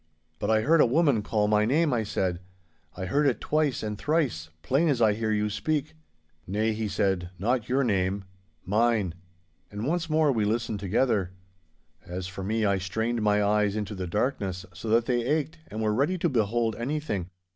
[0.39, 2.39] 'But I heard a woman call my name!' I said.
[2.97, 5.93] 'I heard it twice and thrice, plain as I hear you speak!'
[6.47, 9.13] 'Nay,' he said, 'not your name—mine!'
[9.69, 11.33] And once more we listened together.
[12.03, 15.83] As for me, I strained my eyes into the darkness so that they ached and
[15.83, 17.29] were ready to behold anything.